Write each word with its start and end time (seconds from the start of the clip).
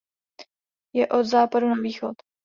Je 0.95 1.07
od 1.07 1.23
západu 1.23 1.67
na 1.69 1.75
východ. 1.77 2.15